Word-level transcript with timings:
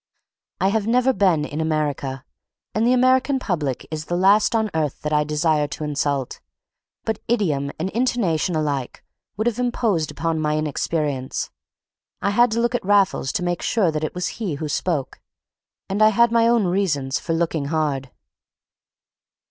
I 0.59 0.69
have 0.69 0.87
never 0.87 1.13
been 1.13 1.45
in 1.45 1.61
America, 1.61 2.25
and 2.73 2.87
the 2.87 2.91
American 2.91 3.37
public 3.37 3.85
is 3.91 4.05
the 4.05 4.15
last 4.17 4.55
on 4.55 4.71
earth 4.73 5.03
that 5.03 5.13
I 5.13 5.23
desire 5.23 5.67
to 5.67 5.83
insult; 5.83 6.39
but 7.03 7.19
idiom 7.27 7.69
and 7.77 7.91
intonation 7.91 8.55
alike 8.55 9.03
would 9.37 9.45
have 9.45 9.59
imposed 9.59 10.09
upon 10.09 10.39
my 10.39 10.57
inexperience. 10.57 11.51
I 12.19 12.31
had 12.31 12.49
to 12.53 12.59
look 12.59 12.73
at 12.73 12.83
Raffles 12.83 13.31
to 13.33 13.43
make 13.43 13.61
sure 13.61 13.91
that 13.91 14.03
it 14.03 14.15
was 14.15 14.27
he 14.41 14.55
who 14.55 14.67
spoke, 14.69 15.21
and 15.87 16.01
I 16.01 16.09
had 16.09 16.31
my 16.31 16.47
own 16.47 16.65
reasons 16.65 17.19
for 17.19 17.33
looking 17.33 17.65
hard. 17.65 18.09